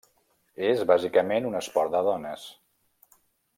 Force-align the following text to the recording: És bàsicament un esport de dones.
És 0.69 0.81
bàsicament 0.91 1.47
un 1.51 1.59
esport 1.61 1.93
de 1.97 2.03
dones. 2.11 2.49